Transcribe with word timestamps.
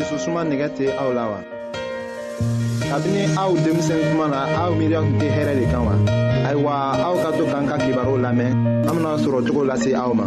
dususuma 0.00 0.40
nɛgɛ 0.48 0.68
tɛ 0.76 0.84
aw 1.02 1.10
la 1.12 1.24
wa. 1.30 1.38
kabini 2.90 3.22
aw 3.36 3.50
denmisɛn 3.62 4.00
kuma 4.10 4.26
na 4.32 4.40
aw 4.64 4.72
miiriya 4.74 5.00
tun 5.04 5.16
tɛ 5.20 5.28
hɛrɛ 5.36 5.52
de 5.60 5.64
kan 5.72 5.82
wa. 5.88 5.94
ayiwa 6.48 6.72
aw 7.06 7.14
ka 7.22 7.28
to 7.36 7.44
k'an 7.50 7.64
ka 7.68 7.76
kibaru 7.84 8.14
lamɛn 8.24 8.50
an 8.88 8.94
bena 8.94 9.12
sɔrɔ 9.24 9.38
cogo 9.46 9.62
lase 9.68 9.92
aw 9.94 10.10
ma. 10.16 10.26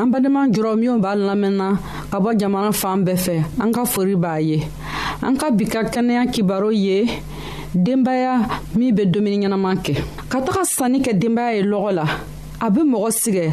an 0.00 0.06
badenma 0.10 0.42
jɔrɔ 0.50 0.72
minw 0.80 0.96
b'a 0.98 1.12
lamɛnna 1.28 1.66
ka 2.10 2.18
bɔ 2.18 2.30
jamana 2.36 2.72
fan 2.74 3.04
bɛɛ 3.06 3.14
fɛ 3.26 3.34
an 3.62 3.70
ka 3.72 3.84
fori 3.86 4.16
b'a 4.18 4.40
ye 4.42 4.58
an 5.22 5.36
ka 5.38 5.50
bi 5.54 5.64
ka 5.70 5.84
kɛnɛya 5.86 6.26
kibaru 6.34 6.72
ye 6.74 6.98
denbaya 7.74 8.40
min 8.76 8.92
bɛ 8.94 9.02
dumuni 9.12 9.38
ɲɛnaman 9.46 9.76
kɛ 9.84 9.94
ka 10.30 10.38
taga 10.42 10.64
sanni 10.64 10.98
kɛ 11.04 11.12
denbaya 11.20 11.52
ye 11.56 11.62
lɔgɔ 11.62 11.90
la 11.94 12.04
a 12.60 12.66
bɛ 12.70 12.82
mɔgɔ 12.82 13.10
sigɛ 13.22 13.46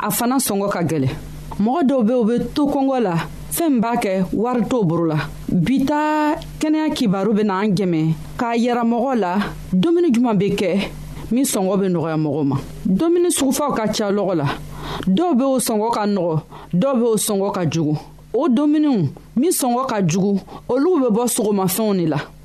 a 0.00 0.10
fana 0.10 0.36
sɔngɔ 0.38 0.68
ka 0.72 0.80
gɛlɛ 0.88 1.08
mɔgɔ 1.60 1.80
dɔw 1.88 2.00
be 2.06 2.12
u 2.14 2.24
be 2.24 2.38
to 2.54 2.62
kɔngɔ 2.66 3.00
la 3.02 3.14
fɛɛn 3.52 3.80
b'a 3.82 3.94
kɛ 4.02 4.24
wari 4.32 4.62
t'o 4.68 4.84
boro 4.84 5.04
la 5.12 5.16
bi 5.52 5.84
ta 5.84 6.36
kɛnɛya 6.58 6.94
kibaru 6.96 7.34
bena 7.36 7.58
an 7.60 7.74
jɛmɛ 7.76 8.14
k'a 8.38 8.56
yira 8.56 8.82
mɔgɔ 8.84 9.14
la 9.20 9.36
dumuni 9.70 10.10
juman 10.14 10.34
be 10.38 10.50
kɛ 10.56 10.88
min 11.30 11.44
sɔngɔ 11.44 11.78
be 11.80 11.88
nɔgɔya 11.90 12.16
mɔgɔw 12.16 12.44
ma 12.46 12.56
dumuni 12.86 13.28
sugufaw 13.30 13.74
ka 13.76 13.88
ca 13.92 14.08
lɔgɔ 14.10 14.34
la 14.36 14.46
dɔw 15.06 15.34
be 15.36 15.44
o 15.44 15.58
sɔngɔ 15.60 15.90
ka 15.92 16.04
nɔgɔ 16.06 16.40
dɔw 16.72 16.94
be 17.00 17.04
o 17.04 17.16
sɔngɔ 17.16 17.52
ka 17.54 17.64
jugu 17.70 17.98
o 18.32 18.48
dumuniw 18.48 19.10
min 19.36 19.50
sɔngɔ 19.52 19.86
ka 19.88 20.00
jugu 20.06 20.38
olugu 20.70 21.00
be 21.10 21.14
bɔ 21.18 21.28
sogomafɛnw 21.28 21.92
de 21.98 22.06
la 22.06 22.18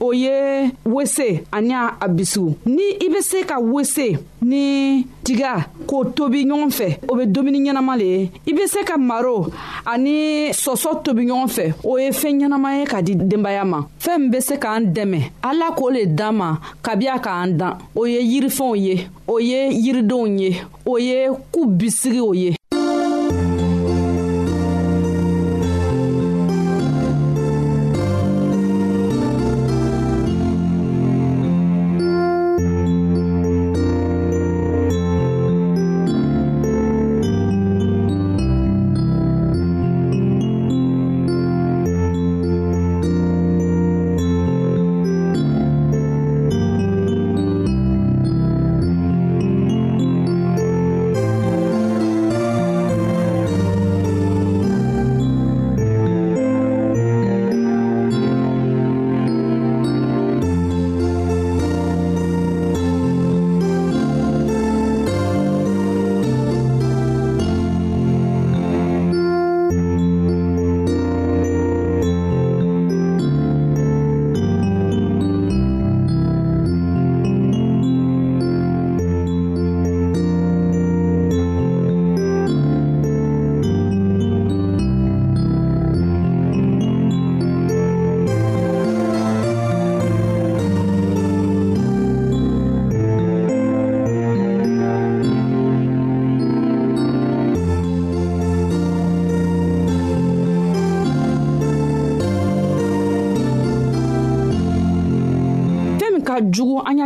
o 0.00 0.12
ye 0.14 0.70
wese 0.86 1.44
ani 1.52 1.74
a 1.74 2.08
bisiw 2.08 2.48
ni 2.70 2.94
i 3.02 3.06
bɛ 3.10 3.20
se 3.22 3.42
ka 3.46 3.58
wese 3.58 4.18
ni 4.42 5.02
tiga 5.26 5.52
k'o 5.88 6.04
tobi 6.16 6.44
ɲɔgɔn 6.46 6.70
fɛ 6.78 6.88
o 7.10 7.16
bɛ 7.18 7.24
dumuni 7.32 7.58
ɲɛnama 7.64 7.94
le 7.98 8.04
ye 8.12 8.20
i 8.46 8.52
bɛ 8.54 8.66
se 8.68 8.84
ka 8.84 8.96
maro 8.96 9.46
ani 9.86 10.50
sɔsɔ 10.62 11.02
tobi 11.04 11.22
ɲɔgɔn 11.28 11.48
fɛ 11.54 11.66
o 11.84 11.98
ye 11.98 12.10
fɛn 12.10 12.34
ɲɛnama 12.40 12.68
ye 12.78 12.84
ka 12.86 13.00
di 13.02 13.14
denbaya 13.16 13.64
ma 13.66 13.80
fɛn 13.98 14.18
min 14.20 14.30
bɛ 14.32 14.40
se 14.42 14.56
k'an 14.58 14.92
dɛmɛ 14.94 15.22
ala 15.42 15.66
k'o 15.76 15.90
le 15.92 16.06
d'an 16.06 16.32
ma 16.36 16.56
kabi 16.82 17.06
k'an 17.24 17.56
dan 17.58 17.74
o 17.94 18.04
ye 18.06 18.22
yirifɛnw 18.22 18.76
ye 18.78 19.08
o 19.26 19.38
ye 19.38 19.68
yiridenw 19.82 20.26
ye 20.40 20.56
o 20.86 20.96
ye 20.98 21.26
ku 21.52 21.66
bisigi 21.66 22.20
o 22.22 22.32
ye 22.32 22.54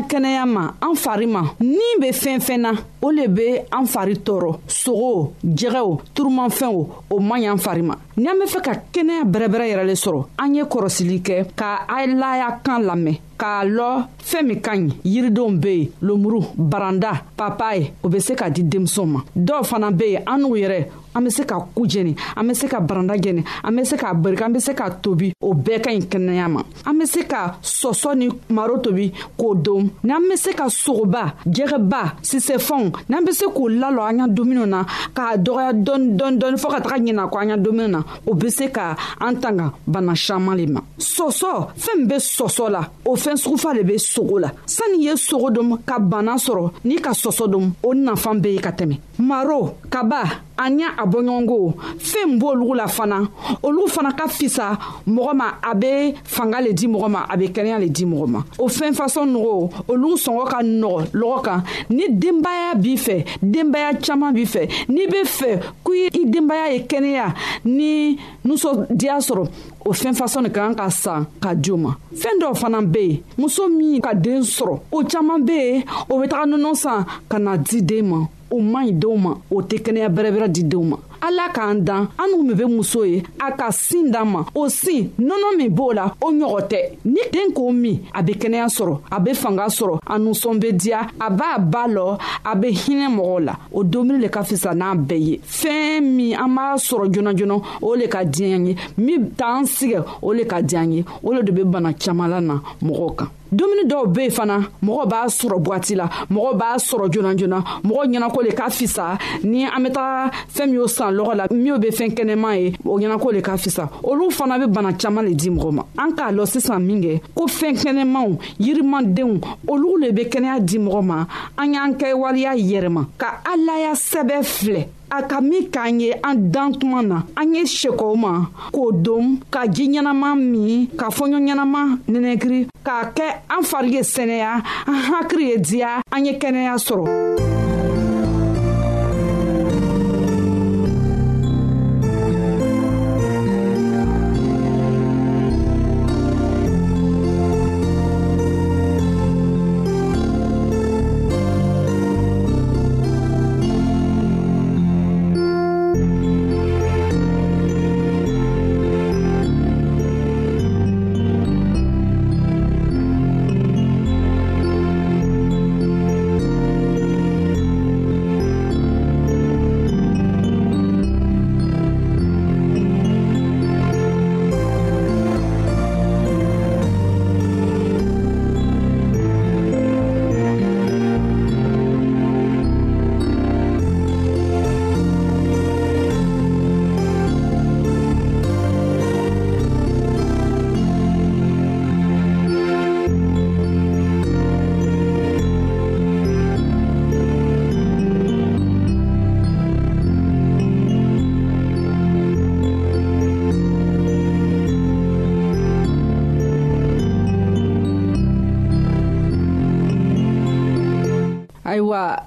Kanayama. 0.01 0.77
an 0.93 0.97
fari 1.01 1.25
ma 1.27 1.43
nin 1.61 1.97
be 2.01 2.11
fɛn 2.13 2.39
fɛn 2.41 2.59
na 2.61 2.73
o 3.01 3.11
le 3.11 3.27
be 3.29 3.65
an 3.71 3.87
fari 3.89 4.15
tɔɔrɔ 4.21 4.53
sogo 4.69 5.33
jɛgɛw 5.45 6.01
turumanfɛnw 6.15 6.89
o 7.11 7.19
man 7.21 7.43
y'an 7.43 7.57
fari 7.59 7.81
ma 7.83 7.97
n'an 8.21 8.39
be 8.39 8.45
fɛ 8.47 8.61
ka 8.61 8.73
kɛnɛya 8.93 9.25
bɛrɛbɛrɛ 9.25 9.67
yɛrɛ 9.73 9.85
le 9.87 9.95
sɔrɔ 9.97 10.21
an 10.39 10.55
ye 10.55 10.63
kɔrɔsili 10.63 11.23
kɛ 11.23 11.39
ka 11.57 11.87
alaya 11.89 12.59
kan 12.63 12.81
lamɛn 12.85 13.17
k'a 13.41 13.65
lɔ 13.67 14.05
fɛɛn 14.23 14.47
min 14.47 14.61
ka 14.61 14.73
ɲi 14.77 14.93
yiridenw 15.05 15.59
be 15.61 15.69
yen 15.75 15.89
lomuru 16.03 16.41
baranda 16.71 17.23
papaye 17.37 17.93
o 18.05 18.09
be 18.09 18.21
se 18.21 18.35
ka 18.35 18.49
di 18.51 18.63
denmisɛnw 18.63 19.07
ma 19.09 19.21
dɔw 19.35 19.65
fana 19.65 19.91
be 19.97 20.13
yen 20.13 20.23
an 20.27 20.39
n'u 20.43 20.57
yɛrɛ 20.61 20.87
an 21.15 21.21
be 21.25 21.31
se 21.31 21.45
ka 21.45 21.59
ku 21.75 21.85
jɛni 21.87 22.15
an 22.37 22.45
be 22.49 22.55
se 22.55 22.67
ka 22.69 22.81
baranda 22.81 23.15
jɛni 23.19 23.43
an 23.65 23.73
be 23.77 23.85
se 23.85 23.97
ka 23.97 24.13
berika 24.15 24.45
an 24.47 24.53
be 24.53 24.61
se 24.61 24.73
ka 24.75 24.91
tobi 24.91 25.33
o 25.41 25.53
bɛɛ 25.55 25.81
ka 25.83 25.91
ɲi 25.91 26.03
kɛnɛya 26.09 26.49
ma 26.53 26.63
an 26.87 26.93
be 26.99 27.07
se 27.07 27.23
ka 27.25 27.59
sɔsɔ 27.63 28.17
ni 28.17 28.29
maro 28.51 28.79
tobi 28.79 29.13
k'o 29.37 29.55
don 29.63 29.91
n'an 30.05 30.23
be 30.31 30.37
se 30.37 30.53
ka 30.55 30.69
sogoba 30.85 31.25
jɛgɛba 31.47 32.03
sisɛfɛnw 32.29 32.91
n'an 33.09 33.25
be 33.25 33.33
se 33.33 33.47
k'o 33.47 33.69
lalɔ 33.71 34.01
an 34.09 34.19
ya 34.19 34.27
dumuniw 34.29 34.67
na 34.67 34.81
k'a 35.15 35.37
dɔgɔya 35.39 35.71
dɔni 35.87 36.07
dɔni 36.19 36.37
dɔni 36.41 36.57
fɔɔ 36.59 36.71
ka 36.75 36.81
taga 36.83 36.99
ɲina 36.99 37.25
kɔ 37.31 37.37
an 37.43 37.49
ya 37.51 37.57
dumuni 37.57 37.89
na 37.91 38.01
o 38.27 38.35
be 38.35 38.49
se 38.51 38.69
ka 38.71 38.97
an 39.21 39.35
tanga 39.41 39.73
bana 39.87 40.15
saman 40.17 40.57
le 40.57 40.67
ma 40.67 40.81
sɔsɔ 40.99 41.51
fɛɛn 41.79 41.97
min 41.99 42.07
be 42.09 42.17
sɔsɔ 42.17 42.71
la 42.71 42.83
o 43.07 43.15
fɛɛn 43.17 43.37
sugufa 43.39 43.75
le 43.75 43.83
be 43.85 43.95
sogo 43.99 44.39
la 44.41 44.49
sanni 44.67 45.05
ye 45.07 45.15
sogo 45.17 45.51
dom 45.55 45.79
ka 45.87 45.99
bana 45.99 46.35
sɔrɔ 46.37 46.71
n'i 46.85 46.97
ka 47.01 47.11
sɔsɔ 47.13 47.51
dom 47.53 47.73
o 47.85 47.93
nafan 47.95 48.41
be 48.43 48.49
ye 48.51 48.59
ka 48.61 48.71
tɛmɛ 48.71 48.97
maro 49.19 49.75
kaba 49.91 50.43
an 50.59 50.79
y'a 50.79 50.89
a 50.99 51.07
bɔɲɔgɔnko 51.07 51.59
fɛn 51.99 52.39
b'olugu 52.39 52.75
la 52.77 52.87
fana 52.87 53.23
olugu 53.63 53.89
fana 53.89 54.13
ka 54.17 54.27
fisa 54.29 54.77
mɔgɔ 55.07 55.35
ma 55.35 55.45
a 55.63 55.75
bɛ 55.75 56.15
fanga 56.25 56.61
le 56.61 56.73
di 56.73 56.87
mɔgɔ 56.87 57.09
ma 57.11 57.27
a 57.29 57.37
bɛ 57.37 57.53
kɛnɛya 57.53 57.81
le 57.81 57.89
di 57.89 58.05
mɔgɔ 58.05 58.27
ma 58.29 58.45
o 58.59 58.69
fɛn 58.69 58.93
fasɔn 58.95 59.31
nɔgɔ 59.33 59.71
olu 59.89 60.17
sɔngɔ 60.17 60.45
ka 60.51 60.59
nɔgɔ 60.59 61.11
lɔgɔ 61.15 61.43
kan 61.45 61.63
ni 61.91 62.09
denbaya 62.11 62.75
b'i 62.75 62.97
fɛ 62.97 63.25
denbaya 63.43 63.95
caman 64.03 64.33
b'i 64.35 64.45
fɛ 64.45 64.69
n'i 64.89 65.07
bɛ 65.07 65.25
fɛ 65.25 65.61
k'i 65.85 66.11
i 66.13 66.25
denbaya 66.27 66.73
ye 66.73 66.79
kɛnɛya 66.85 67.35
ni 67.65 68.19
nusɔndiya 68.47 69.17
sɔrɔ 69.25 69.49
o 69.85 69.93
fɛn 69.93 70.13
fasɔn 70.15 70.45
de 70.45 70.49
ka 70.51 70.67
kan 70.69 70.75
ka 70.75 70.89
san 70.91 71.27
ka 71.41 71.55
di 71.55 71.71
o 71.73 71.77
ma 71.77 71.95
fɛn 72.15 72.41
dɔw 72.43 72.55
fana 72.55 72.83
bɛ 72.83 73.01
yen 73.11 73.21
muso 73.39 73.69
min 73.69 74.01
ka 74.01 74.13
den 74.15 74.43
sɔrɔ 74.43 74.81
o 74.93 75.03
caman 75.05 75.39
bɛ 75.47 75.53
yen 75.75 75.83
o 76.11 76.19
bɛ 76.21 76.29
taga 76.29 76.47
nɔnɔ 76.47 76.75
san 76.77 77.05
ka 77.29 77.39
na 77.39 77.57
di 77.57 77.81
den 77.81 78.09
ma 78.09 78.27
o 78.55 78.59
man 78.73 78.85
ɲi 78.89 78.93
dɔw 79.03 79.15
ma 79.25 79.31
o 79.55 79.57
tɛ 79.69 79.77
kɛnɛya 79.85 80.09
bɛrɛbɛrɛ 80.17 80.47
di 80.55 80.63
denw 80.71 80.85
ma 80.91 80.97
ala 81.23 81.47
k'an 81.55 81.79
dan 81.87 82.09
an 82.19 82.31
min 82.37 82.53
be 82.55 82.65
muso 82.69 83.03
ye 83.07 83.23
a 83.41 83.53
ka 83.55 83.71
sin 83.71 84.11
d'an 84.11 84.25
ma 84.27 84.43
o 84.55 84.69
sin 84.69 85.11
nɔnɔ 85.19 85.57
min 85.59 85.69
b'o 85.71 85.93
la 85.95 86.07
o 86.21 86.27
ɲɔgɔn 86.33 86.67
tɛ 86.71 86.79
ni 87.05 87.21
den 87.33 87.53
k'o 87.55 87.71
min 87.73 88.05
a 88.13 88.23
be 88.23 88.33
kɛnɛya 88.35 88.67
sɔrɔ 88.67 88.99
a 89.11 89.21
be 89.21 89.33
fanga 89.35 89.67
sɔrɔ 89.79 90.01
a 90.07 90.19
nusɔn 90.19 90.59
be 90.61 90.73
diya 90.73 91.07
a 91.21 91.31
b'a 91.31 91.59
ba 91.71 91.87
lɔ 91.87 92.19
a 92.45 92.55
be 92.57 92.69
hinɛ 92.73 93.07
mɔgɔw 93.09 93.45
la 93.45 93.55
o 93.73 93.85
domuni 93.85 94.19
le 94.21 94.29
ka 94.29 94.43
fisa 94.43 94.75
n'a 94.75 94.95
bɛɛ 94.97 95.19
ye 95.27 95.39
fɛɛn 95.45 96.01
min 96.13 96.35
an 96.35 96.49
b'a 96.49 96.75
sɔrɔ 96.89 97.13
joona 97.15 97.35
joona 97.37 97.57
o 97.83 97.95
le 97.95 98.07
ka 98.09 98.19
diɲɛ 98.25 98.67
ye 98.67 98.77
min 98.99 99.31
t'an 99.37 99.65
sigɛ 99.65 100.05
o 100.23 100.33
le 100.33 100.45
ka 100.45 100.57
diya 100.61 100.83
ye 100.93 101.05
o 101.23 101.31
le 101.33 101.43
de 101.43 101.53
be 101.53 101.63
bana 101.63 101.93
caaman 101.95 102.31
la 102.31 102.41
na 102.41 102.59
mɔgɔw 102.83 103.17
kan 103.17 103.29
dumuni 103.53 103.85
dɔw 103.87 104.07
be 104.13 104.23
yen 104.25 104.31
fana 104.31 104.57
mɔgɔ 104.83 105.07
b'a 105.07 105.29
sɔrɔ 105.29 105.59
bwati 105.63 105.95
la 105.95 106.09
mɔgɔ 106.31 106.57
b'a 106.57 106.77
sɔrɔ 106.81 107.11
joona 107.13 107.37
joona 107.37 107.63
mɔgɔ 107.85 108.03
ɲɛnako 108.11 108.43
le 108.45 108.53
ka 108.55 108.69
fisa 108.71 109.19
ni 109.45 109.65
an 109.65 109.83
be 109.85 109.91
taga 109.93 110.31
fɛɛn 110.55 110.67
min 110.67 110.75
y'o 110.75 110.87
san 110.89 111.12
lɔgɔ 111.13 111.35
la 111.37 111.47
minw 111.51 111.79
be 111.79 111.91
fɛɛn 111.91 112.15
kɛnɛman 112.15 112.59
ye 112.59 112.73
o 112.85 112.99
ɲɛnako 112.99 113.33
le 113.33 113.41
ka 113.43 113.57
fisa 113.57 113.89
olu 114.03 114.31
fana 114.31 114.59
be 114.59 114.67
bana 114.69 114.93
caaman 114.95 115.27
le 115.29 115.35
di 115.35 115.51
mɔgɔ 115.51 115.73
ma 115.73 115.83
an 115.99 116.13
k'a 116.17 116.33
lɔn 116.33 116.47
sisan 116.47 116.81
minkɛ 116.87 117.21
ko 117.35 117.45
fɛɛn 117.47 117.77
kɛnɛmanw 117.77 118.39
yirimandenw 118.59 119.41
olu 119.69 119.99
le 120.01 120.13
be 120.13 120.23
kɛnɛya 120.25 120.61
di 120.65 120.79
mɔgɔ 120.79 121.03
ma 121.05 121.27
an 121.59 121.75
y'an 121.75 121.95
kɛwaleya 121.95 122.55
yɛrɛma 122.57 123.07
ka 123.19 123.41
alaya 123.47 123.93
sɛbɛ 123.95 124.39
filɛ 124.43 124.89
a 125.11 125.23
ka 125.29 125.41
min 125.41 125.69
k'an 125.71 126.01
ye 126.01 126.13
an 126.25 126.35
dan 126.51 126.73
tuma 126.75 127.03
na 127.07 127.23
an 127.37 127.55
ye 127.55 127.63
sekɔw 127.67 128.17
ma 128.17 128.47
k'o 128.73 128.91
dom 129.03 129.39
ka 129.51 129.67
ji 129.67 129.89
ɲɛnama 129.89 130.37
min 130.39 130.87
ka 130.97 131.09
fɔɲɔ 131.09 131.39
ɲɛnama 131.39 131.99
nɛnɛkiri 132.09 132.69
k'a 132.85 133.13
kɛ 133.15 133.27
an 133.51 133.63
fari 133.63 133.91
ye 133.95 134.01
sɛnɛya 134.03 134.53
an 134.89 134.99
hakiri 135.13 135.49
ye 135.51 135.57
diya 135.59 136.01
an 136.11 136.25
ye 136.25 136.39
kɛnɛya 136.39 136.77
sɔrɔ 136.81 137.41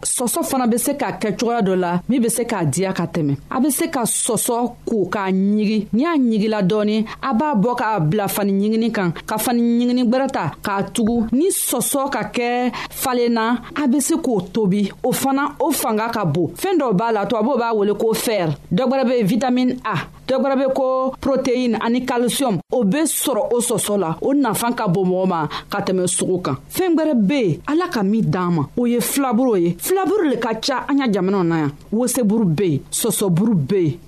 sɔsɔ 0.06 0.44
fana 0.44 0.68
bɛ 0.68 0.78
se 0.78 0.94
ka 0.96 1.12
kɛ 1.13 1.36
cogoya 1.38 1.62
dɔ 1.62 1.75
la 1.75 2.02
min 2.07 2.22
bɛ 2.22 2.30
se 2.30 2.44
k'a 2.46 2.63
diya 2.66 2.94
ka 2.94 3.06
tɛmɛ 3.06 3.38
a 3.50 3.60
bɛ 3.60 3.72
se 3.72 3.88
ka 3.90 4.04
sɔsɔ 4.04 4.75
ko 4.96 5.08
k'a 5.12 5.28
ɲigi 5.32 5.88
ni 5.94 6.04
a 6.08 6.16
ɲigila 6.16 6.60
dɔɔni 6.64 6.98
a 7.22 7.30
b'a 7.36 7.50
bɔ 7.56 7.72
k'a 7.76 8.00
bila 8.00 8.28
fani 8.28 8.52
ɲigini 8.56 8.90
kan 8.96 9.12
ka 9.28 9.36
fani 9.38 9.60
ɲigini 9.62 10.04
gwɛrɛ 10.08 10.28
ta 10.32 10.52
k'a 10.64 10.84
tugu 10.94 11.28
ni 11.36 11.50
sɔsɔ 11.52 12.08
ka 12.14 12.22
kɛ 12.36 12.72
falen 12.90 13.34
na 13.34 13.46
a 13.76 13.88
be 13.88 14.00
se 14.00 14.16
k'o 14.16 14.40
tobi 14.54 14.92
o 15.04 15.12
fana 15.12 15.52
o 15.60 15.72
fanga 15.72 16.08
ka 16.10 16.24
bon 16.26 16.52
fɛɛn 16.56 16.78
dɔ 16.80 16.88
b'a 16.96 17.12
la 17.12 17.26
tubabuw 17.26 17.58
b'a 17.60 17.74
wele 17.76 17.94
ko 17.98 18.14
fɛr 18.16 18.56
dɔ 18.72 18.84
gwɛrɛ 18.88 19.06
be 19.10 19.24
vitamin 19.24 19.70
a 19.84 19.96
dɔ 20.28 20.40
gwɛrɛ 20.40 20.56
be 20.64 20.68
ko 20.74 21.12
proteine 21.20 21.76
ani 21.82 22.06
kalsiyɔm 22.06 22.58
o 22.72 22.84
be 22.84 23.04
sɔrɔ 23.06 23.42
o 23.52 23.60
sɔsɔ 23.60 24.00
la 24.00 24.16
o 24.22 24.32
nafan 24.34 24.74
ka 24.76 24.88
bon 24.88 25.06
mɔgɔ 25.12 25.28
ma 25.28 25.48
ka 25.70 25.82
tɛmɛ 25.84 26.08
sogo 26.08 26.40
kan 26.44 26.56
fɛɛn 26.72 26.96
gwɛrɛ 26.96 27.14
be 27.28 27.36
yen 27.44 27.60
ala 27.68 27.90
ka 27.92 28.02
min 28.04 28.22
d'an 28.32 28.52
ma 28.54 28.64
o 28.80 28.86
ye 28.86 29.00
filaburu 29.00 29.56
ye 29.60 29.76
filaburu 29.78 30.30
le 30.32 30.38
ka 30.38 30.54
ca 30.62 30.86
an 30.88 30.98
ya 31.00 31.08
jamanaw 31.12 31.44
na 31.44 31.56
yan 31.68 31.72
woseburu 31.92 32.46
be 32.56 32.64
yen 32.64 32.80
sɔsɔburu 32.92 33.54
be 33.68 33.76
yen 33.92 34.00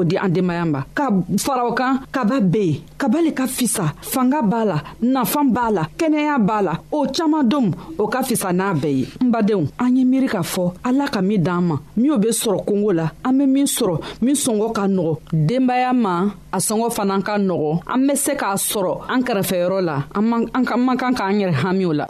o 0.00 0.04
di 0.04 0.16
an 0.16 0.28
denbaya 0.32 0.64
ma 0.64 0.80
ka 0.96 1.10
fara 1.38 1.64
o 1.68 1.72
kan 1.76 2.00
kaba 2.10 2.40
be 2.40 2.58
yen 2.64 2.78
kaba 2.98 3.18
le 3.22 3.30
ka 3.36 3.44
fisa 3.46 3.86
fanga 4.12 4.40
b'a 4.50 4.60
la 4.70 4.78
nafan 5.12 5.44
b'a 5.54 5.66
la 5.76 5.82
kɛnɛya 5.98 6.34
b'a 6.48 6.58
la 6.66 6.72
o 6.96 7.06
caman 7.14 7.42
don 7.50 7.66
o 7.98 8.04
ka 8.12 8.20
fisa 8.28 8.48
n'a 8.58 8.68
bɛɛ 8.82 8.90
ye 9.00 9.06
n 9.24 9.28
badenw 9.32 9.64
an 9.82 9.96
ye 9.96 10.04
miiri 10.10 10.26
k'a 10.32 10.42
fɔ 10.52 10.64
ala 10.88 11.04
ka 11.14 11.20
min 11.28 11.38
d'an 11.46 11.60
ma 11.68 11.76
minw 12.00 12.14
bɛ 12.22 12.30
sɔrɔ 12.40 12.60
kongo 12.68 12.90
la 12.98 13.06
an 13.26 13.32
bɛ 13.38 13.44
min 13.54 13.66
sɔrɔ 13.76 13.96
min 14.24 14.34
sɔngɔ 14.44 14.68
ka 14.76 14.82
nɔgɔ 14.96 15.12
denbaya 15.48 15.90
ma 16.02 16.14
a 16.52 16.58
sɔngɔ 16.66 16.88
fana 16.96 17.16
ka 17.26 17.34
nɔgɔ 17.48 17.70
an 17.94 18.00
bɛ 18.08 18.16
se 18.24 18.32
k'a 18.40 18.54
sɔrɔ 18.70 18.94
an 19.12 19.20
kɛrɛfɛyɔrɔ 19.26 19.78
la 19.88 19.96
an 20.14 20.22
man 20.22 20.96
kan 20.96 21.14
k'an 21.16 21.34
yɛrɛ 21.40 21.52
hami 21.62 21.84
o 21.86 21.92
la 21.92 22.06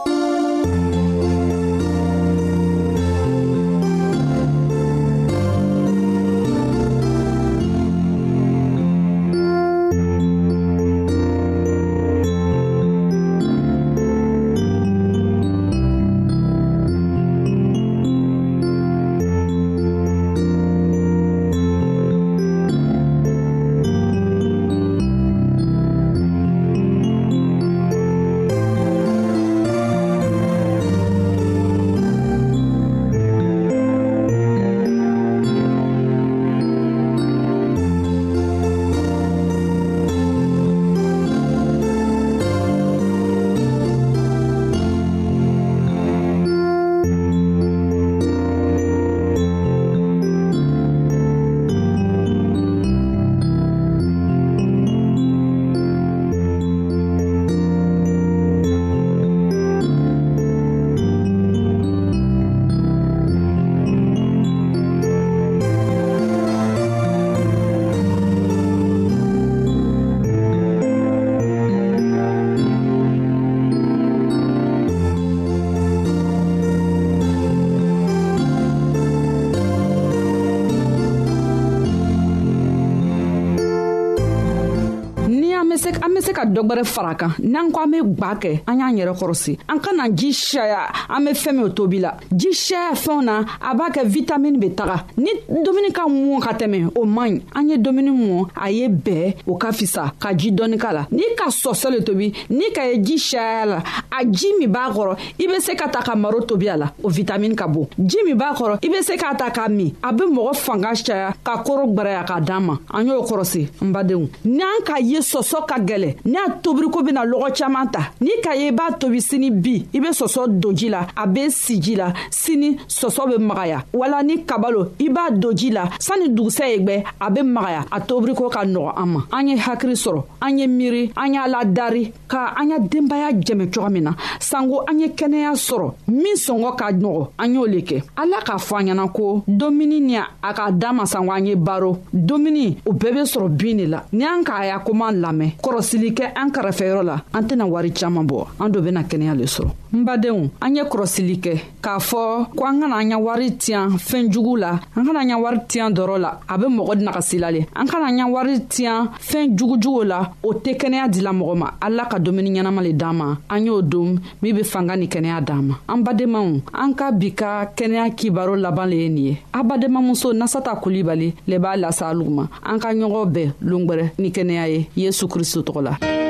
dɔ 86.51 86.61
gwɛrɛ 86.63 86.83
fara 86.83 87.15
kan 87.15 87.31
n'an 87.43 87.71
ko 87.71 87.79
an 87.81 87.87
be 87.91 87.97
gwa 88.03 88.35
kɛ 88.35 88.61
an 88.67 88.79
y'an 88.79 88.93
yɛrɛ 88.97 89.13
kɔrɔsi 89.17 89.57
an 89.69 89.79
kana 89.79 90.09
ji 90.13 90.33
saya 90.33 90.83
an 91.09 91.23
be 91.25 91.31
fɛɛn 91.31 91.53
minw 91.55 91.69
tobi 91.73 91.99
la 92.01 92.11
ji 92.35 92.53
saya 92.53 92.91
fɛnw 92.93 93.23
na 93.23 93.39
a 93.59 93.73
b'a 93.73 93.89
kɛ 93.89 94.05
vitamini 94.05 94.57
be 94.59 94.69
taga 94.75 95.05
ni 95.17 95.31
dumuni 95.47 95.91
ka 95.93 96.05
mɔn 96.07 96.39
ka 96.41 96.51
tɛmɛ 96.53 96.91
o 96.97 97.05
man 97.05 97.35
ɲi 97.35 97.41
an 97.55 97.69
ye 97.69 97.77
dumuni 97.77 98.11
mɔn 98.11 98.47
a 98.55 98.69
ye 98.71 98.87
bɛɛ 98.89 99.35
o 99.47 99.55
ka 99.55 99.69
fisa 99.71 100.13
ka 100.19 100.33
ji 100.35 100.51
dɔɔni 100.51 100.77
ka 100.79 100.91
la 100.91 101.07
n'i 101.11 101.35
ka 101.37 101.49
sɔsɔ 101.49 101.91
le 101.91 102.01
tobi 102.03 102.31
n'i 102.49 102.71
ka 102.73 102.83
ye 102.85 102.97
ji 103.01 103.17
saya 103.17 103.65
la 103.65 103.83
a 104.19 104.25
ji 104.25 104.47
min 104.59 104.67
b'a 104.71 104.91
kɔrɔ 104.91 105.15
i 105.39 105.47
be 105.47 105.59
se 105.61 105.73
ka 105.75 105.87
ta 105.87 106.01
ka 106.01 106.15
maro 106.15 106.41
tobi 106.41 106.67
a 106.67 106.75
la 106.77 106.91
o 107.01 107.09
vitamini 107.09 107.55
ka 107.55 107.67
bon 107.67 107.87
ji 107.97 108.17
min 108.25 108.35
b'a 108.37 108.53
kɔrɔ 108.55 108.79
i 108.83 108.87
be 108.89 109.01
se 109.01 109.15
k'a 109.15 109.35
ta 109.37 109.49
k'a 109.51 109.69
min 109.69 109.93
a 110.03 110.11
be 110.11 110.23
mɔgɔ 110.25 110.53
fanga 110.55 110.93
caya 110.95 111.33
ka 111.43 111.63
koro 111.63 111.87
gwɛrɛya 111.87 112.25
ka 112.27 112.39
d'an 112.41 112.59
ma 112.65 112.77
an 112.93 113.05
y'o 113.07 113.23
kɔrɔsi 113.23 113.63
n 113.81 113.91
badenw 113.93 114.27
n'an 114.45 114.83
ka 114.85 114.97
ye 114.99 115.19
sɔsɔ 115.19 115.65
ka 115.67 115.75
gwɛlɛ 115.79 116.17
n'a 116.47 116.55
tobiriko 116.61 117.01
bena 117.03 117.23
lɔgɔ 117.25 117.49
caaman 117.57 117.87
ta 117.91 117.99
n'i 118.21 118.41
ka 118.41 118.53
ye 118.55 118.67
i 118.69 118.71
b'a 118.71 118.91
tobi 118.99 119.21
sini 119.21 119.51
bi 119.51 119.85
i 119.93 119.99
be 119.99 120.07
sɔsɔ 120.07 120.59
don 120.59 120.73
ji 120.75 120.89
la 120.89 121.07
a 121.15 121.25
be 121.27 121.49
si 121.49 121.79
ji 121.81 121.95
la 121.95 122.13
sini 122.29 122.77
sɔsɔ 122.87 123.29
be 123.29 123.41
magaya 123.43 123.83
wala 123.93 124.21
ni 124.23 124.37
kabalo 124.43 124.93
i 124.99 125.09
b'a 125.09 125.31
don 125.39 125.51
ji 125.55 125.69
la 125.71 125.85
sanni 125.99 126.29
dugusɛ 126.29 126.67
ye 126.67 126.77
gwɛ 126.79 127.03
a 127.19 127.29
be 127.31 127.41
magaya 127.43 127.85
a 127.91 127.99
tobiriko 128.01 128.49
ka 128.51 128.61
nɔgɔ 128.65 128.93
an 128.97 129.05
ma 129.09 129.23
an 129.31 129.47
ye 129.49 129.57
hakiri 129.57 129.93
sɔrɔ 129.93 130.23
an 130.41 130.57
ye 130.57 130.67
miiri 130.67 131.11
an 131.17 131.33
y'a 131.33 131.47
ladari 131.47 132.11
ka 132.27 132.53
an 132.59 132.69
y'a 132.69 132.79
denbaya 132.79 133.31
jɛmɛ 133.43 133.71
cogo 133.73 133.89
min 133.91 134.01
na 134.05 134.15
sanko 134.39 134.83
an 134.87 134.99
ye 134.99 135.07
kɛnɛya 135.09 135.51
sɔrɔ 135.53 135.93
min 136.07 136.35
sɔngɔ 136.35 136.75
ka 136.77 136.89
nɔgɔ 136.91 137.27
an 137.39 137.53
y'o 137.53 137.65
le 137.65 137.79
kɛ 137.81 138.03
ala 138.17 138.37
k'a 138.43 138.57
fɔ 138.57 138.75
an 138.79 138.85
ɲɛna 138.87 139.11
ko 139.13 139.43
domuni 139.47 139.99
ni 140.01 140.17
a 140.17 140.25
ka 140.53 140.69
da 140.71 140.91
masanko 140.91 141.31
an 141.37 141.45
ye 141.45 141.55
baro 141.55 141.99
domuni 142.13 142.77
o 142.85 142.91
bɛɛ 142.93 143.13
be 143.13 143.19
sɔrɔ 143.23 143.49
bin 143.57 143.77
de 143.77 143.85
la 143.87 144.03
ni 144.13 144.23
an 144.25 144.43
k'a 144.43 144.65
y'a 144.67 144.79
koman 144.79 145.19
lamɛn 145.21 145.51
kɔrɔsili 145.61 146.13
kɛ 146.13 146.30
kɛ 146.33 146.39
an 146.39 146.49
kɛrɛfɛyɔrɔ 146.51 147.03
la 147.03 147.15
an 147.33 147.41
tɛna 147.43 147.65
wari 147.67 147.91
caaman 147.91 148.25
bɔ 148.27 148.45
an 148.59 148.69
do 148.71 148.81
bena 148.81 149.03
kɛnɛya 149.03 149.35
le 149.37 149.45
sɔrɔ 149.45 149.71
n 149.93 150.03
badenw 150.05 150.49
an 150.61 150.75
ye 150.75 150.83
kɔrɔsili 150.83 151.37
kɛ 151.39 151.59
k'a 151.81 151.99
fɔ 151.99 152.47
ko 152.55 152.65
an 152.65 152.79
kana 152.81 152.95
an 152.97 153.09
ɲa 153.11 153.19
wari 153.19 153.51
tiɲan 153.57 153.97
fɛɛn 153.99 154.29
jugu 154.31 154.57
la 154.59 154.79
an 154.95 155.05
kana 155.05 155.19
ɲa 155.23 155.41
wari 155.41 155.57
tiɲan 155.67 155.93
dɔrɔ 155.93 156.19
la 156.19 156.39
a 156.49 156.57
be 156.57 156.65
mɔgɔ 156.65 156.95
nagasila 157.03 157.51
le 157.51 157.65
an 157.75 157.85
kana 157.87 158.05
ɲa 158.11 158.31
wari 158.31 158.59
tiɲan 158.69 159.07
fɛɛn 159.19 159.57
jugujuguw 159.57 160.03
la 160.07 160.31
o 160.43 160.53
tɛ 160.53 160.77
kɛnɛya 160.77 161.07
dila 161.11 161.31
mɔgɔ 161.31 161.57
ma 161.57 161.69
ala 161.81 162.05
ka 162.05 162.17
dumuni 162.19 162.51
ɲɛnama 162.51 162.83
le 162.83 162.93
d'an 162.93 163.13
ma 163.15 163.35
an 163.49 163.65
y'o 163.65 163.81
dom 163.81 164.19
min 164.41 164.53
be 164.55 164.63
fanga 164.63 164.95
ni 164.95 165.07
kɛnɛya 165.07 165.41
d'an 165.45 165.61
ma 165.67 165.75
an 165.89 166.03
badenmaw 166.03 166.61
an 166.73 166.93
ka 166.93 167.11
bi 167.11 167.29
ka 167.33 167.65
kɛnɛya 167.75 168.13
kibaro 168.15 168.55
laban 168.59 168.87
le 168.89 168.95
ye 168.95 169.09
nin 169.09 169.23
ye 169.25 169.37
a 169.53 169.63
badenmamuso 169.63 170.33
nasata 170.33 170.75
kulibali 170.81 171.33
le 171.47 171.57
b'a 171.57 171.77
lasa 171.77 172.05
aluguma 172.09 172.47
an 172.63 172.79
ka 172.79 172.89
ɲɔgɔn 172.93 173.31
bɛɛ 173.33 173.51
longwɛrɛ 173.63 174.11
ni 174.19 174.31
kɛnɛya 174.31 174.67
ye 174.73 174.87
yesu 174.95 175.27
kristo 175.27 175.61
tɔgɔ 175.63 175.81
la 175.83 176.20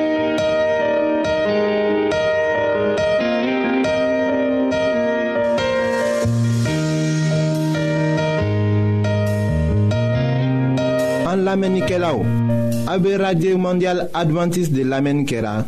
A 11.93 12.97
be 12.99 13.17
radye 13.17 13.55
mondyal 13.57 14.07
Adventist 14.13 14.71
de 14.71 14.83
lamen 14.87 15.25
kera 15.25 15.65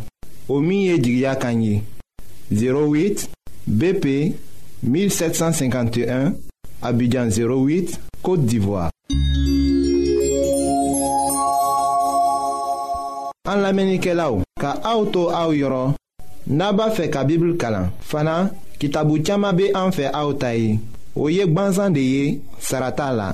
O 0.48 0.60
miye 0.62 0.98
di 0.98 1.20
gya 1.20 1.36
kanyi 1.36 1.84
08 2.50 3.28
BP 3.68 4.32
1751 4.88 6.32
Abidjan 6.82 7.28
08, 7.28 8.00
Kote 8.22 8.46
Divoa 8.48 8.90
An 13.50 13.60
lamen 13.60 13.92
i 13.98 14.00
ke 14.00 14.16
la 14.16 14.30
ou 14.32 14.48
Ka 14.56 14.78
auto 14.80 15.28
a 15.28 15.44
ou 15.50 15.54
yoron 15.60 15.92
Naba 16.48 16.88
fe 16.96 17.10
ka 17.12 17.26
bibl 17.28 17.58
kalan 17.60 17.92
Fana, 18.00 18.38
ki 18.80 18.88
tabu 18.96 19.20
tchama 19.20 19.52
be 19.52 19.74
an 19.76 19.92
fe 19.92 20.08
a 20.08 20.24
ou 20.24 20.40
tayi 20.40 20.80
O 21.20 21.28
yek 21.28 21.52
banzan 21.52 21.92
de 21.92 22.00
ye, 22.00 22.40
sarata 22.64 23.12
la 23.12 23.34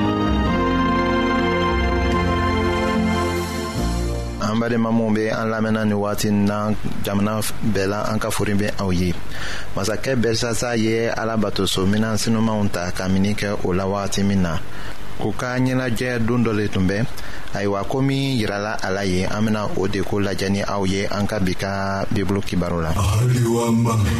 badenma 4.61 4.93
minw 4.93 5.09
be 5.15 5.29
an 5.33 5.49
lamɛnna 5.49 5.83
ni 5.85 5.93
wagatin 5.97 6.45
na 6.45 6.69
jamana 7.03 7.39
bɛɛ 7.73 8.11
an 8.13 8.19
ka 8.19 8.29
fori 8.31 8.53
be 8.53 8.65
aw 8.77 8.89
ye 8.91 9.13
masakɛ 9.75 10.15
belsasa 10.15 10.75
ye 10.77 11.09
alabato 11.09 11.65
minan 11.89 12.17
sinumanw 12.17 12.67
ta 12.71 12.91
ka 12.93 13.07
mini 13.09 13.33
kɛ 13.33 13.55
o 13.65 13.71
la 13.73 13.85
wagati 13.87 14.23
min 14.23 14.41
na 14.43 14.57
u 15.23 15.33
ka 15.33 15.57
ɲɛnajɛ 15.57 16.19
don 16.27 16.43
dɔ 16.45 16.53
le 16.55 16.67
tun 16.69 16.87
bɛ 16.87 17.03
ayiwa 17.55 17.83
ko 17.89 18.01
min 18.01 18.37
yirala 18.39 18.77
a 18.81 18.91
la 18.91 19.01
ye 19.03 19.23
an 19.25 19.41
bena 19.43 19.65
o 19.77 19.87
de 19.87 20.01
ko 20.03 20.17
lajɛ 20.21 20.49
ni 20.49 20.61
aw 20.63 20.83
ye 20.85 21.05
an 21.09 21.25
ka 21.27 21.39
bi 21.39 21.53
ka 21.55 22.05
bibulu 22.13 22.41
kibaru 22.45 22.81
la 22.81 22.93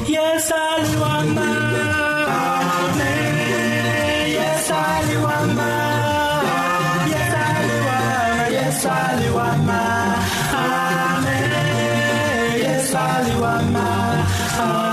Yes, 0.10 0.51
Amen. 0.51 3.30
on 13.51 13.72
my 13.74 14.15
heart. 14.53 14.90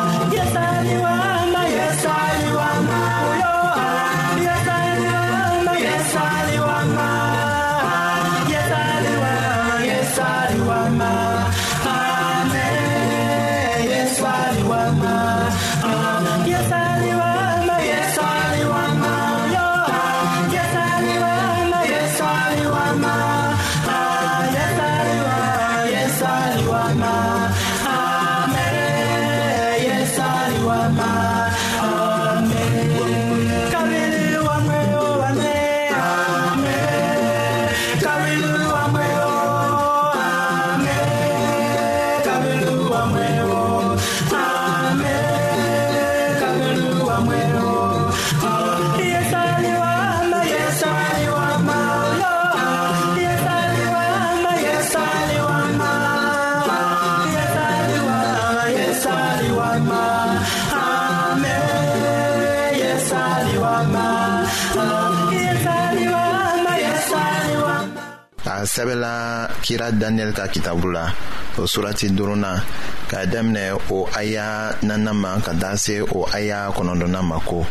sɛbɛla 68.79 69.49
kira 69.64 69.91
daniyɛli 69.91 70.33
ka 70.38 70.47
kitabu 70.47 70.93
la 70.95 71.11
o 71.59 71.67
surati 71.67 72.09
duruna 72.14 72.62
k'a 73.11 73.27
daminɛ 73.27 73.75
o 73.91 74.07
aya 74.14 74.71
nana 74.83 75.12
ma 75.12 75.41
ka 75.45 75.53
taa 75.61 75.75
se 75.77 76.01
o 76.01 76.23
aya 76.33 76.71
kɔnɔdɔna 76.71 77.21
ma 77.23 77.38
ko 77.41 77.67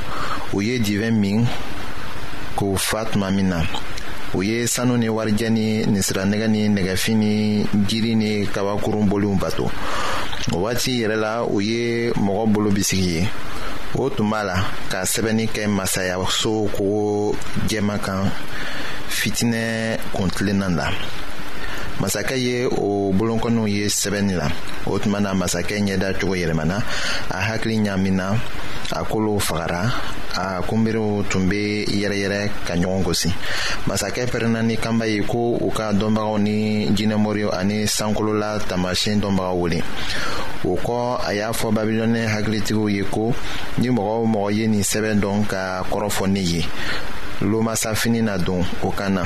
u 0.53 0.59
ye 0.61 0.77
divɛn 0.79 1.15
min 1.15 1.47
k'o 2.57 2.75
fa 2.77 3.05
tuma 3.07 3.31
min 3.31 3.47
na 3.49 3.63
u 4.33 4.41
ye 4.43 4.67
sanu 4.67 4.97
ni 4.97 5.07
warijɛ 5.07 5.49
ni 5.49 5.85
ninsiranɛgɛ 5.87 6.47
ni 6.51 6.61
nɛgɛfin 6.75 7.15
ni 7.15 7.65
jiri 7.87 8.13
ni 8.15 8.45
kabakurun 8.47 9.07
boliw 9.07 9.33
bato 9.39 9.71
o 10.51 10.57
waati 10.59 10.91
yɛrɛ 11.03 11.15
la 11.15 11.45
u 11.45 11.59
ye 11.61 12.11
mɔgɔ 12.19 12.51
bolo 12.53 12.69
bisigi 12.69 13.21
ye 13.21 13.29
o 13.95 14.09
tun 14.09 14.29
b'a 14.29 14.43
la 14.43 14.55
ka 14.89 15.05
sɛbɛnni 15.07 15.47
kɛ 15.55 15.69
masayaso 15.71 16.67
kogo 16.75 17.33
jɛma 17.67 17.95
kan 18.03 18.27
fitinɛ 19.19 19.97
kuntilenna 20.13 20.69
la 20.69 20.89
masakɛ 21.99 22.35
ye 22.37 22.65
o 22.65 23.11
bolonkɔniw 23.17 23.65
ye 23.67 23.89
sɛbɛnni 23.89 24.35
la 24.37 24.47
o 24.85 24.99
tuma 25.01 25.19
na 25.19 25.33
masakɛ 25.33 25.77
ɲɛda 25.87 26.09
cogo 26.19 26.33
yɛlɛmana 26.35 26.77
a 27.31 27.39
hakili 27.49 27.77
ɲamina 27.85 28.35
a 28.93 29.03
kolow 29.05 29.39
fagara 29.39 29.83
a 30.37 30.61
kunberew 30.61 31.23
tun 31.29 31.49
be 31.49 31.83
yɛrɛyɛrɛ 31.89 32.49
ka 32.67 32.73
ɲɔgɔn 32.75 33.03
gosi 33.03 33.29
masakɛ 33.87 34.27
pɛrɛnna 34.29 34.61
ni 34.63 34.75
kanba 34.77 35.07
ye 35.07 35.23
ko 35.23 35.57
u 35.59 35.71
ka 35.73 35.91
dɔnbagaw 35.93 36.37
ni 36.39 36.87
jinɛmoriw 36.97 37.49
ani 37.57 37.79
sankolola 37.97 38.49
taamasiyɛn 38.69 39.19
dɔnbagaw 39.23 39.55
wele 39.59 39.81
o 40.63 40.77
kɔ 40.77 41.25
a 41.27 41.33
y'a 41.33 41.51
fɔ 41.51 41.71
babilɔnɛ 41.73 42.27
hakilitigiw 42.33 42.89
ye 42.95 43.03
ko 43.03 43.33
ni 43.79 43.87
mɔgɔ 43.89 44.21
o 44.21 44.25
mɔgɔ 44.27 44.53
ye 44.55 44.67
nin 44.67 44.83
sɛbɛn 44.83 45.19
dɔn 45.19 45.47
ka 45.49 45.83
kɔrɔfɔ 45.91 46.27
ne 46.29 46.39
ye 46.39 46.65
lomasafini 47.41 48.21
na 48.21 48.37
don 48.37 48.65
o 48.83 48.89
kan 48.91 49.13
na 49.13 49.23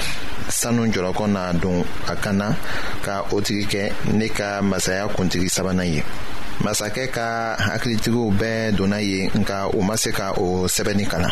sanu 0.49 0.85
jɔlɔkɔ 0.87 1.27
na 1.29 1.53
don 1.53 1.83
a 2.07 2.15
kan 2.15 2.37
na 2.37 2.47
ka 3.05 3.23
o 3.31 3.39
tigi 3.41 3.65
kɛ 3.71 3.83
ne 4.13 4.27
ka 4.29 4.61
masaya 4.61 5.07
kuntigi 5.07 5.47
sabanan 5.49 5.87
ye 5.95 6.03
masakɛ 6.63 7.05
ka 7.15 7.55
hakilitigiw 7.57 8.31
bɛɛ 8.39 8.75
donna 8.75 8.99
ye 9.01 9.29
nka 9.33 9.69
o 9.73 9.81
ma 9.81 9.95
se 9.95 10.11
ka 10.11 10.33
o 10.37 10.67
sɛbɛnni 10.67 11.07
kalan 11.07 11.31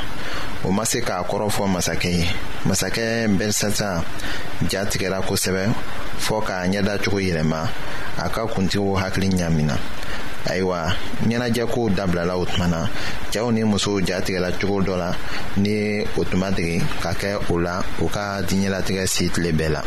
o 0.64 0.72
ma 0.72 0.84
se 0.86 1.02
k'a 1.02 1.24
kɔrɔ 1.28 1.50
fɔ 1.52 1.68
masakɛ 1.68 2.10
ye 2.20 2.26
masakɛ 2.68 3.28
belsasa 3.38 4.02
ja 4.70 4.86
tigɛra 4.86 5.22
kosɛbɛ 5.22 5.66
fɔɔ 6.20 6.42
k'a 6.46 6.68
ɲɛdacogo 6.72 7.20
yɛlɛma 7.20 7.68
a 8.18 8.30
ka 8.30 8.48
kuntigiw 8.48 8.96
hakili 9.02 9.28
ɲamina 9.32 9.78
ayiwa 10.48 10.92
ɲɛnajɛkow 11.28 11.90
dabilala 11.98 12.38
o 12.38 12.46
tuma 12.46 12.68
na 12.68 12.88
cɛɛw 13.32 13.52
ni 13.54 13.64
musow 13.64 14.00
jatigɛla 14.02 14.52
cogo 14.60 14.80
dɔ 14.82 14.98
la 14.98 15.14
ni 15.58 16.02
o 16.18 16.24
tuma 16.24 16.52
tigi 16.52 16.82
ka 17.02 17.12
kɛ 17.14 17.40
o 17.52 17.56
la 17.60 17.84
u 18.02 18.08
ka 18.08 18.42
diɲɛlatigɛ 18.48 19.06
si 19.08 19.30
tile 19.30 19.52
bɛɛ 19.52 19.70
la 19.74 19.82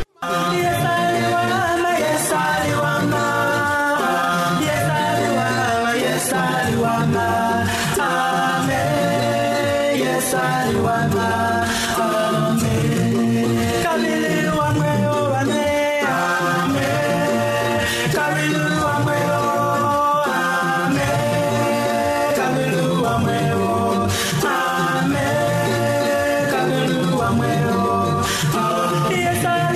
muero. 27.33 28.23
Oh, 28.53 29.09
y 29.11 29.15
esa 29.21 29.69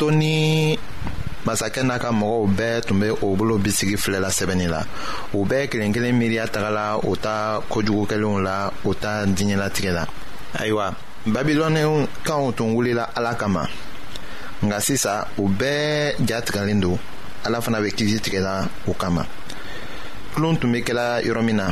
to 0.00 0.08
ni 0.10 0.72
masakɛ 1.46 1.80
n'a 1.88 1.98
ka 2.02 2.08
mɔgɔw 2.10 2.46
bɛɛ 2.56 2.80
tun 2.86 2.98
be 3.00 3.10
o 3.10 3.36
bolo 3.36 3.58
bisigi 3.58 3.96
filɛ 4.02 4.18
la 4.20 4.28
sɛbɛnni 4.30 4.66
la 4.70 4.80
u 5.34 5.44
bɛɛ 5.44 5.68
kelen 5.70 5.92
kelen 5.92 6.16
miiriya 6.18 6.46
tagala 6.48 6.96
u 7.04 7.14
ta 7.18 7.60
kojugukɛlenw 7.70 8.38
la 8.42 8.70
u 8.88 8.94
ta 8.94 9.24
diɲɛlatigɛ 9.26 9.92
la 9.92 10.04
ayiwa 10.58 10.94
babilɔnikaw 11.26 12.52
tun 12.56 12.72
wulila 12.74 13.04
ala 13.14 13.34
kama 13.34 13.68
nga 14.64 14.80
sisa 14.80 15.28
u 15.36 15.48
bɛɛ 15.48 16.16
ja 16.26 16.40
do 16.80 16.98
ala 17.44 17.60
fana 17.60 17.82
be 17.82 17.90
kisi 17.92 18.18
tigɛla 18.24 18.66
o 18.88 18.94
kama 18.94 19.26
tulon 20.34 20.56
tun 20.60 20.72
be 20.72 20.78
kɛla 20.80 21.20
yɔrɔ 21.24 21.44
min 21.44 21.56
na 21.56 21.68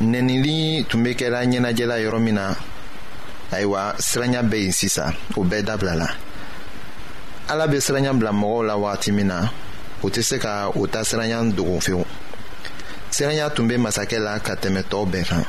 nɛnili 0.00 0.86
tun 0.88 1.02
be 1.02 1.10
kɛla 1.14 1.44
ɲɛnajɛla 1.44 1.96
yɔrɔ 2.06 2.20
min 2.22 2.34
na 2.36 2.54
ayiwa 3.52 3.96
siranya 3.98 4.42
be 4.50 4.60
yen 4.64 4.72
sisa 4.72 5.12
o 5.36 5.44
bɛɛ 5.44 5.62
dabilala 5.66 6.08
ala 7.48 7.66
bɛ 7.66 7.80
siranya 7.80 8.12
bila 8.12 8.30
mɔgɔw 8.32 8.62
la 8.66 8.76
wagati 8.76 9.10
min 9.12 9.26
na 9.28 9.48
u 10.04 10.08
tɛ 10.10 10.20
se 10.22 10.36
ka 10.38 10.68
u 10.74 10.86
ta 10.86 11.00
siranya 11.02 11.40
dogo 11.56 11.80
fewu 11.80 12.04
siranya 13.10 13.48
tun 13.54 13.66
bɛ 13.68 13.76
masakɛ 13.84 14.18
la 14.26 14.38
ka 14.46 14.54
tɛmɛ 14.62 14.82
tɔw 14.90 15.04
bɛɛ 15.12 15.24
kan 15.28 15.44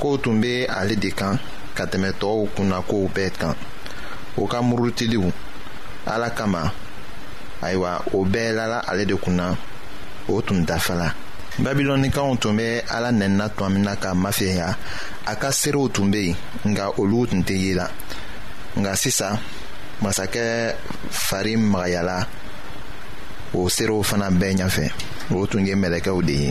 kow 0.00 0.16
tun 0.16 0.40
bɛ 0.42 0.66
ale 0.80 0.94
de 0.96 1.10
kan 1.10 1.38
ka 1.76 1.84
tɛmɛ 1.84 2.10
tɔw 2.20 2.48
kunnakow 2.56 3.04
bɛɛ 3.14 3.30
kan 3.38 3.54
o 4.38 4.46
ka 4.46 4.62
murutiliw 4.62 5.30
ala 6.06 6.30
kama 6.30 6.72
ayiwa 7.62 8.02
o 8.14 8.24
bɛɛ 8.24 8.54
lala 8.56 8.78
ale 8.88 9.04
de 9.04 9.14
kunna 9.16 9.54
o 10.28 10.40
tun 10.40 10.64
dafala 10.66 11.12
babilɔnikaw 11.58 12.34
tun 12.40 12.56
bɛ 12.58 12.84
ala 12.96 13.10
nɛnina 13.12 13.50
tuma 13.54 13.68
min 13.72 13.82
na 13.82 13.94
ka 13.96 14.14
mafeya 14.14 14.74
a 15.26 15.36
ka 15.36 15.48
seerew 15.52 15.90
tun 15.92 16.10
bɛ 16.12 16.20
yen 16.26 16.36
nka 16.64 16.92
olu 16.98 17.26
tun 17.26 17.42
tɛ 17.44 17.52
ye 17.58 17.74
la 17.74 17.86
nka 18.78 18.96
sisan 18.96 19.38
masakɛ 20.02 20.74
fari 21.12 21.54
magayala 21.72 22.26
o 23.54 23.60
serew 23.74 24.00
fana 24.02 24.26
bɛɛ 24.40 24.52
ɲafɛ 24.60 24.84
o 25.36 25.46
tun 25.50 25.66
ye 25.66 25.74
mɛlɛkɛw 25.76 26.18
de 26.26 26.34
ye 26.42 26.48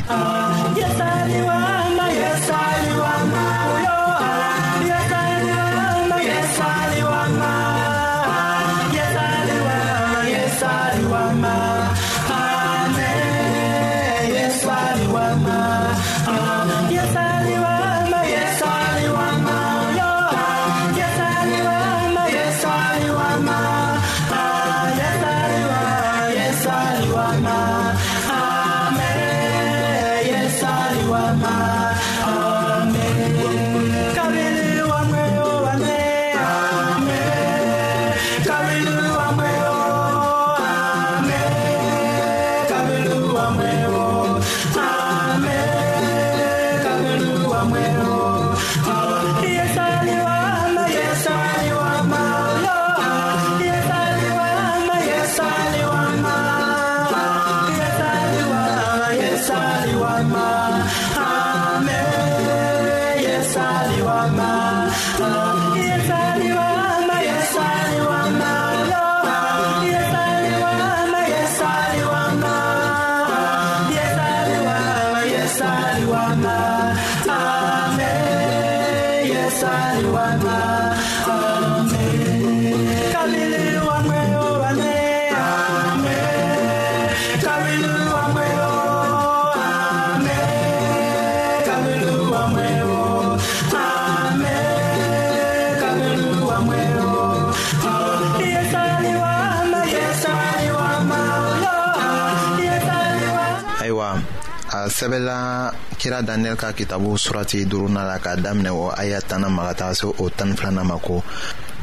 sɛbɛla 104.87 105.73
kira 105.99 106.21
daniyɛli 106.23 106.57
ka 106.57 106.71
kitabu 106.73 107.17
surati 107.19 107.65
duruna 107.65 108.05
la 108.07 108.19
k'a 108.23 108.35
daminɛ 108.39 108.69
o 108.71 108.91
aya 108.95 109.19
tana 109.21 109.49
ma 109.49 109.63
ka 109.67 109.73
taga 109.73 109.93
se 109.95 110.05
o 110.07 110.29
tani 110.29 110.55
filana 110.55 110.83
ma 110.87 110.95
ko 110.97 111.23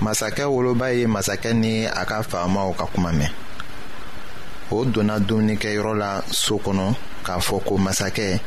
masakɛ 0.01 0.45
woloba 0.49 0.89
ye 0.97 1.05
masakɛ 1.07 1.53
ni 1.55 1.85
a 1.85 2.05
ka 2.09 2.23
faamaw 2.23 2.73
ka 2.79 2.87
kuma 2.93 3.13
mɛn 3.13 3.31
o 4.71 4.85
donna 4.85 5.19
dumunikɛyɔrɔ 5.21 5.97
la 5.99 6.23
so 6.31 6.57
kɔnɔ 6.57 6.95
k'a 7.25 7.41
fɔ 7.43 7.59
ko 7.67 7.77
masakɛ 7.79 8.41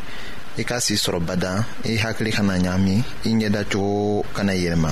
i 0.57 0.63
ka 0.63 0.79
si 0.79 0.95
sɔrɔ 0.95 1.19
bada 1.25 1.63
i 1.85 1.97
hakili 1.97 2.31
kana 2.33 2.57
ɲaami 2.57 3.03
i 3.25 3.29
ɲɛdacogo 3.35 4.25
kana 4.33 4.53
yɛlɛma 4.53 4.91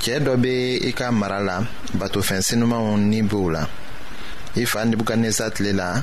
cɛɛ 0.00 0.18
dɔ 0.20 0.36
be 0.42 0.80
i 0.88 0.92
ka 0.92 1.10
mara 1.12 1.40
la 1.40 1.62
batofɛn 1.96 2.42
sinumanw 2.44 2.96
ni 2.98 3.22
b'o 3.22 3.50
la 3.52 3.64
i 4.56 4.64
fa 4.66 4.84
nibukadnesa 4.84 5.50
tile 5.54 5.72
la 5.72 6.02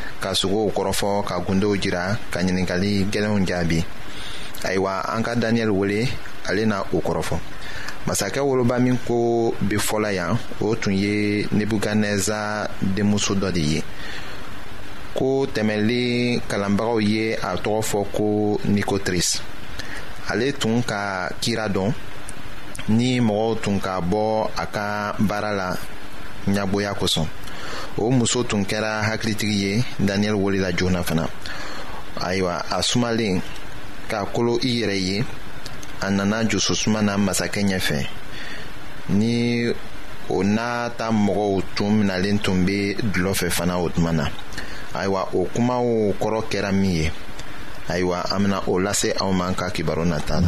ka 0.21 0.29
sogow 0.37 0.69
kɔrɔfɔ 0.77 1.09
ka 1.27 1.35
gundow 1.45 1.73
jira 1.81 2.03
ka 2.31 2.39
ɲiningali 2.45 2.93
gwɛlɛnw 3.11 3.45
jaabi 3.49 3.79
ayiwa 4.67 4.93
an 5.13 5.21
ka 5.25 5.31
daniyɛli 5.41 5.71
wele 5.79 5.99
ale 6.47 6.63
na 6.69 6.77
o 6.93 6.97
kɔrɔfɔ 7.05 7.35
masakɛ 8.07 8.39
woloba 8.49 8.77
min 8.83 8.97
ko 9.07 9.51
be 9.67 9.75
fɔla 9.87 10.09
yan 10.15 10.33
o 10.61 10.75
tun 10.81 10.93
ye 11.03 11.45
nebukadnɛza 11.57 12.69
denmuso 12.95 13.33
dɔ 13.41 13.49
de 13.55 13.59
ye 13.73 13.79
ko 15.17 15.45
tɛmɛli 15.47 16.03
kalanbagaw 16.49 16.97
ye 17.11 17.33
a 17.35 17.51
tɔgɔ 17.63 17.81
fɔ 17.91 17.99
ko 18.15 18.27
nikotris 18.73 19.41
ale 20.31 20.51
tun 20.53 20.83
ka 20.83 21.29
kira 21.41 21.65
dɔn 21.67 21.91
ni 22.89 23.19
mɔgɔw 23.19 23.61
tun 23.63 23.79
ka 23.81 23.99
bɔ 24.01 24.49
a 24.57 24.65
ka 24.67 25.15
baara 25.17 25.51
la 25.53 25.69
ɲagboya 26.47 26.93
kosɔn 26.93 27.27
o 27.97 28.09
muso 28.09 28.43
tun 28.43 28.63
kɛra 28.65 29.01
hakilitigi 29.01 29.63
ye 29.63 29.83
daniyɛli 29.99 30.37
wulila 30.37 30.71
joona 30.77 31.03
fana 31.03 31.27
ayiwa 32.19 32.65
a 32.71 32.81
sumalen 32.81 33.41
k'a 34.09 34.25
kolo 34.33 34.57
i 34.63 34.81
yɛrɛ 34.81 34.95
ye 35.07 35.23
a 36.01 36.09
nana 36.11 36.43
jososuma 36.43 37.01
na 37.03 37.17
masakɛ 37.17 37.63
ɲɛfɛ 37.69 38.07
ni 39.09 39.69
o 40.29 40.43
n'a 40.43 40.89
ta 40.97 41.11
mɔgɔw 41.11 41.61
tun 41.75 41.91
minalen 42.03 42.39
tun 42.41 42.65
be 42.65 42.95
dulɔ 43.03 43.33
fɛ 43.35 43.49
fana 43.51 43.77
o 43.79 43.89
tuma 43.89 44.11
na 44.15 44.27
ayiwa 44.95 45.29
o 45.35 45.45
kumaw 45.53 46.13
kɔrɔ 46.19 46.43
kɛra 46.49 46.71
min 46.73 46.91
ye 47.03 47.11
ayiwa 47.89 48.25
an 48.31 48.39
bena 48.43 48.63
o 48.67 48.73
lase 48.79 49.13
aw 49.19 49.31
ma 49.31 49.51
ka 49.53 49.69
kibaro 49.69 50.05
nata 50.05 50.41
la 50.41 50.47